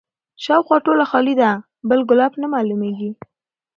شاوخوا 0.43 0.77
ټوله 0.85 1.05
خالي 1.11 1.33
ده 1.41 1.49
بل 1.89 1.99
ګلاب 2.09 2.33
نه 2.41 2.47
معلومیږي 2.53 3.11